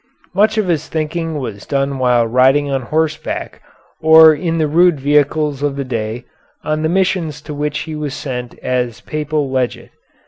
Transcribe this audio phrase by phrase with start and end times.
[0.33, 3.61] Much of his thinking was done while riding on horseback
[4.01, 6.25] or in the rude vehicles of the day
[6.63, 9.91] on the missions to which he was sent as Papal Legate.